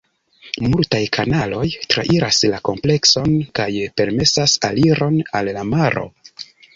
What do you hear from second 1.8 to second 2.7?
trairas la